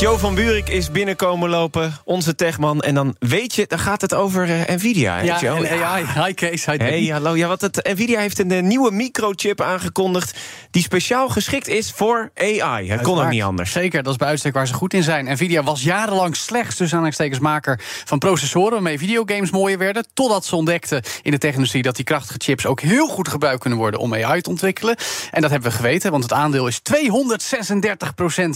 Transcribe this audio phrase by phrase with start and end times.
[0.00, 2.80] Jo van Buurik is binnenkomen lopen, onze techman.
[2.80, 5.16] En dan weet je, dan gaat het over uh, Nvidia.
[5.16, 5.56] Hè, Ja, Jo?
[5.56, 6.04] en AI.
[6.24, 7.36] Hi Kees, hi Hey, hallo.
[7.36, 10.38] Ja, wat het, Nvidia heeft een eh, nieuwe microchip aangekondigd...
[10.70, 12.90] die speciaal geschikt is voor AI.
[12.90, 13.72] Het kon ook niet anders.
[13.72, 15.24] Zeker, dat is bij uitstek waar ze goed in zijn.
[15.32, 18.72] Nvidia was jarenlang slechts tussen aanhalingstekensmaker van processoren...
[18.72, 20.06] waarmee videogames mooier werden...
[20.14, 22.66] totdat ze ontdekten in de technologie dat die krachtige chips...
[22.66, 24.96] ook heel goed gebruikt kunnen worden om AI te ontwikkelen.
[25.30, 26.80] En dat hebben we geweten, want het aandeel is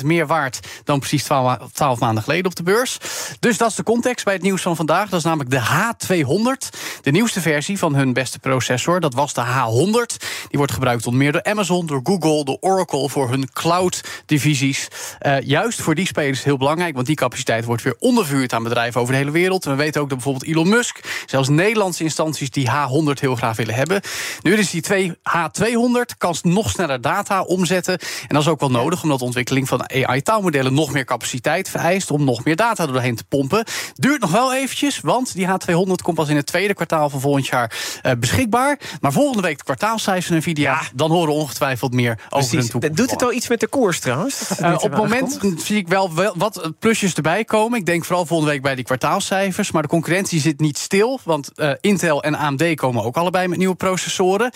[0.00, 0.60] 236% meer waard...
[0.84, 2.98] dan precies 12, 12 maanden geleden op de beurs.
[3.40, 5.08] Dus dat is de context bij het nieuws van vandaag.
[5.08, 9.00] Dat is namelijk de H200, de nieuwste versie van hun beste processor.
[9.00, 10.16] Dat was de H100.
[10.48, 13.08] Die wordt gebruikt onder meer door Amazon, door Google, door Oracle...
[13.08, 14.88] voor hun cloud-divisies.
[15.18, 16.94] Eh, juist voor die spelers heel belangrijk...
[16.94, 19.64] want die capaciteit wordt weer ondervuurd aan bedrijven over de hele wereld.
[19.64, 21.24] We weten ook dat bijvoorbeeld Elon Musk...
[21.26, 24.00] zelfs Nederlandse instanties die H100 heel graag willen hebben.
[24.42, 27.98] Nu is die twee H200, kan nog sneller data omzetten.
[27.98, 30.74] En dat is ook wel nodig, omdat de ontwikkeling van AI-taalmodellen...
[30.74, 31.20] nog meer capaciteit
[31.68, 33.64] vereist om nog meer data doorheen te pompen.
[33.94, 37.46] Duurt nog wel eventjes, want die H200 komt pas in het tweede kwartaal van volgend
[37.46, 38.78] jaar eh, beschikbaar.
[39.00, 40.80] Maar volgende week de kwartaalcijfers van Nvidia...
[40.94, 42.96] dan horen we ongetwijfeld meer over hun toekomst.
[42.96, 44.48] Doet het al iets met de koers trouwens?
[44.48, 47.78] Het Eh, op het moment zie ik wel, wel wat plusjes erbij komen.
[47.78, 49.70] Ik denk vooral volgende week bij die kwartaalcijfers.
[49.70, 51.20] Maar de concurrentie zit niet stil.
[51.24, 54.50] Want eh, Intel en AMD komen ook allebei met nieuwe processoren.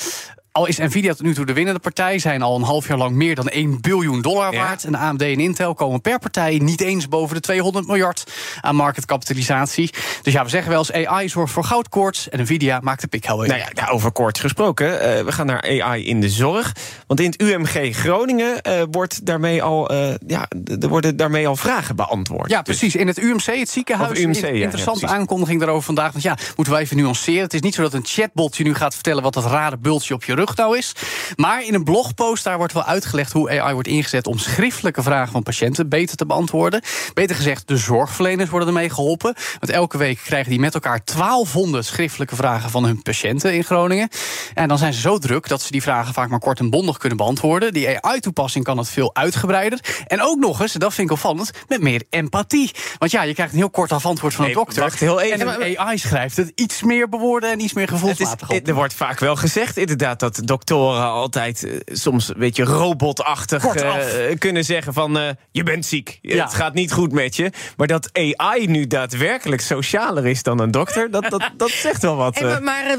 [0.56, 3.14] Al is Nvidia tot nu toe de winnende partij, zijn al een half jaar lang
[3.16, 4.58] meer dan 1 biljoen dollar Ja.
[4.58, 4.84] waard.
[4.84, 8.24] En AMD en Intel komen per partij niet eens boven de 200 miljard
[8.60, 9.90] aan marketkapitalisatie.
[10.22, 13.26] Dus ja, we zeggen wel eens AI zorgt voor goudkoorts en Nvidia maakt de pik
[13.26, 15.00] heel Nou ja, over kort gesproken.
[15.00, 16.72] eh, we gaan naar AI in de zorg.
[17.06, 20.48] Want in het UMG Groningen eh, wordt daarmee al, eh, ja,
[20.80, 22.50] er worden daarmee al vragen beantwoord.
[22.50, 23.00] Ja, Dus- precies.
[23.00, 24.18] In het UMC, het ziekenhuis.
[24.18, 26.12] UMC, in- ja, interessante aankondiging daarover vandaag.
[26.12, 27.42] Want ja, moeten we even nuanceren.
[27.42, 29.22] Het is niet zo dat een chatbot je nu gaat vertellen...
[29.22, 30.92] wat dat rare bultje op je rug nou is.
[31.36, 33.32] Maar in een blogpost daar wordt wel uitgelegd...
[33.32, 35.88] hoe AI wordt ingezet om schriftelijke vragen van patiënten...
[35.88, 36.80] beter te beantwoorden.
[37.14, 39.34] Beter gezegd, de zorgverleners worden ermee geholpen.
[39.58, 42.70] Want elke week krijgen die met elkaar 1200 schriftelijke vragen...
[42.70, 44.08] van hun patiënten in Groningen.
[44.54, 46.96] En dan zijn ze zo druk dat ze die vragen vaak maar kort en bondig
[46.96, 47.72] kunnen beantwoorden.
[47.72, 49.80] Die AI-toepassing kan het veel uitgebreider.
[50.06, 52.70] En ook nog eens, en dat vind ik opvallend, met meer empathie.
[52.98, 54.82] Want ja, je krijgt een heel kort af antwoord van een dokter.
[54.82, 55.60] wacht heel even.
[55.60, 58.68] En AI schrijft het iets meer bewoorden en iets meer gevoelsmatig op.
[58.68, 64.38] er wordt vaak wel gezegd, inderdaad, dat doktoren altijd eh, soms een beetje robotachtig eh,
[64.38, 66.44] kunnen zeggen van eh, je bent ziek, Ja.
[66.44, 67.50] het gaat niet goed met je.
[67.76, 72.16] Maar dat AI nu daadwerkelijk socialer is dan een dokter, dat, dat, dat zegt wel
[72.16, 72.38] wat.
[72.38, 72.96] Hey, maar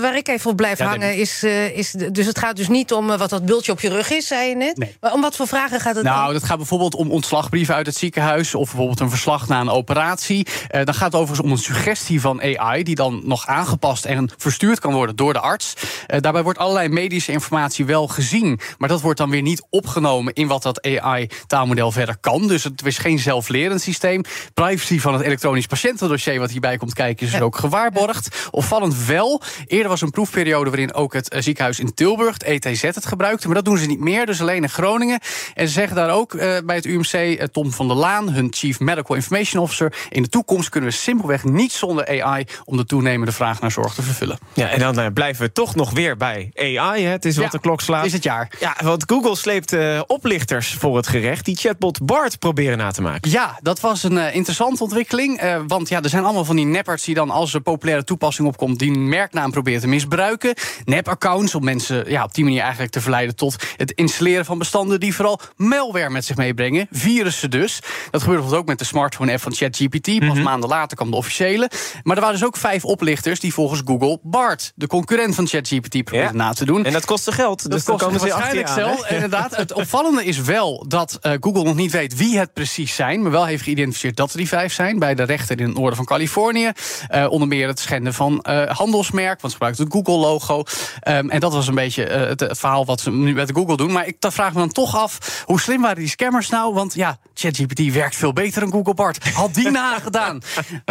[0.00, 1.90] waar ik even op blijf Ja, hangen is, eh, is...
[1.90, 4.56] Dus het gaat dus niet om wat dat bultje op je rug is, zei je
[4.56, 4.76] net.
[4.76, 4.96] Nee.
[5.00, 6.32] Maar om wat voor vragen gaat het Nou, dan?
[6.32, 8.54] dat gaat bijvoorbeeld om ontslagbrieven uit het ziekenhuis...
[8.54, 10.46] of bijvoorbeeld een verslag na een operatie.
[10.68, 12.82] Eh, dan gaat het overigens om een suggestie van AI...
[12.82, 15.74] die dan nog aangepast en verstuurd kan worden door de arts.
[16.06, 18.60] Eh, daarbij wordt allerlei medische informatie wel gezien...
[18.78, 22.46] maar dat wordt dan weer niet opgenomen in wat dat AI-taalmodel verder kan.
[22.46, 24.22] Dus het is geen zelflerend systeem.
[24.54, 26.38] Privacy van het elektronisch patiëntendossier...
[26.38, 28.48] wat hierbij komt kijken, is dus ook gewaarborgd.
[28.50, 30.70] Opvallend wel, eerder was een proefperiode...
[30.70, 33.46] waarin ook het eh, ziekenhuis in Tilburg, het ETZ, het gebruikte...
[33.46, 35.20] maar dat doen ze niet meer, dus alleen in Groningen.
[35.54, 38.28] En ze zeggen daar ook eh, bij het UMC, eh, Tom van der Laan...
[38.28, 39.94] hun Chief Medical Information Officer...
[40.08, 42.44] in de toekomst kunnen we simpelweg niet zonder AI...
[42.64, 44.38] om de toenemende vraag naar zorg te vervullen.
[44.52, 47.02] Ja, en dan eh, blijven we toch nog weer bij AI.
[47.04, 47.10] Hè?
[47.10, 48.04] Het is wat Ja, de klok slaat.
[48.04, 48.50] is het jaar.
[48.60, 51.44] Ja, want Google sleept eh, oplichters voor het gerecht...
[51.44, 53.30] die chatbot Bart proberen na te maken.
[53.30, 55.38] Ja, dat was een eh, interessante ontwikkeling.
[55.38, 58.48] eh, want ja, er zijn allemaal van die neppards die dan als er populaire toepassing
[58.48, 58.78] opkomt...
[58.78, 60.54] die merknaam proberen te misbruiken.
[60.84, 63.36] Nep-accounts om mensen ja, op die manier eigenlijk te verleiden...
[63.36, 66.86] tot het installeren van bestanden die vooral malware met zich meebrengen.
[66.90, 67.80] Virussen dus.
[68.10, 70.18] Dat gebeurde ook met de smartphone-app van ChatGPT.
[70.18, 71.70] Pas maanden later kwam de officiële.
[72.02, 74.72] Maar er waren dus ook vijf oplichters die volgens Google BART...
[74.74, 76.84] de concurrent van ChatGPT probeerden Na te doen.
[76.84, 79.10] En dat kostte geld, dus Dat kost waarschijnlijk zelf.
[79.10, 83.22] Inderdaad, het opvallende is wel dat eh, Google nog niet weet wie het precies zijn,
[83.22, 85.96] maar wel heeft geïdentificeerd dat er die vijf zijn bij de rechter in het noorden
[85.96, 86.70] van Californië.
[87.08, 90.62] Eh, onder meer het schenden van eh, handelsmerk, want ze gebruiken het Google-logo.
[91.00, 93.92] Ehm, en dat was een beetje het, het verhaal wat ze nu met Google doen.
[93.92, 96.74] Maar ik vraag me dan toch af, hoe slim waren die scammers nou?
[96.74, 99.28] Want ja, ChatGPT werkt veel beter dan Google Bart.
[99.28, 100.42] Had die nagedaan.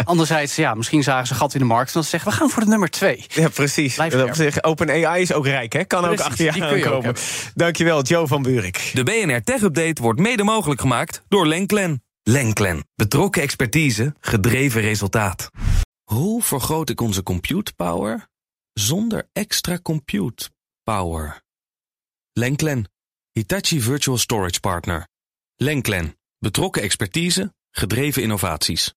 [0.04, 2.50] Anderzijds, ja, misschien zagen ze gat in de markt en dat ze zeggen, we gaan
[2.50, 3.26] voor de nummer twee.
[3.28, 3.94] Ja, precies.
[3.94, 5.27] Blijf Op scherp.
[5.30, 5.84] Is ook rijk, hè?
[5.84, 7.14] Kan ook achter je aankomen.
[7.54, 8.90] Dankjewel, Joe van Buurik.
[8.94, 12.02] De BNR Tech Update wordt mede mogelijk gemaakt door Lenklen.
[12.22, 12.88] Lenklen.
[12.94, 15.50] Betrokken expertise, gedreven resultaat.
[16.04, 18.28] Hoe vergroot ik onze compute power
[18.72, 20.50] zonder extra compute
[20.82, 21.42] power?
[22.32, 22.90] Lenklen.
[23.32, 25.08] Hitachi Virtual Storage Partner.
[25.56, 28.94] Lenklen, betrokken expertise, gedreven innovaties.